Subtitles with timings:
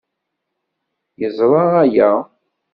[1.19, 2.11] Yeẓra aya.